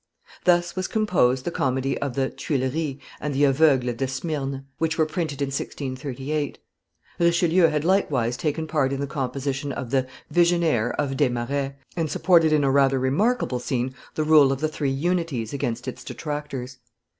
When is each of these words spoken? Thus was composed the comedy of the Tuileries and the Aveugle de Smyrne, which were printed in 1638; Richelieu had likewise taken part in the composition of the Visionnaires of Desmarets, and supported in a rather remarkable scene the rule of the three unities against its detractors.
Thus 0.45 0.75
was 0.75 0.87
composed 0.87 1.45
the 1.45 1.51
comedy 1.51 1.95
of 1.99 2.15
the 2.15 2.31
Tuileries 2.31 2.97
and 3.19 3.35
the 3.35 3.43
Aveugle 3.45 3.93
de 3.95 4.07
Smyrne, 4.07 4.65
which 4.79 4.97
were 4.97 5.05
printed 5.05 5.43
in 5.43 5.49
1638; 5.49 6.57
Richelieu 7.19 7.67
had 7.67 7.85
likewise 7.85 8.35
taken 8.35 8.65
part 8.65 8.91
in 8.91 8.99
the 8.99 9.05
composition 9.05 9.71
of 9.71 9.91
the 9.91 10.07
Visionnaires 10.31 10.95
of 10.97 11.17
Desmarets, 11.17 11.75
and 11.95 12.09
supported 12.09 12.51
in 12.51 12.63
a 12.63 12.71
rather 12.71 12.97
remarkable 12.97 13.59
scene 13.59 13.93
the 14.15 14.23
rule 14.23 14.51
of 14.51 14.59
the 14.59 14.67
three 14.67 14.89
unities 14.89 15.53
against 15.53 15.87
its 15.87 16.03
detractors. 16.03 16.79